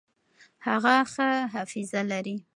[0.67, 2.35] هغه ښه حافظه لري.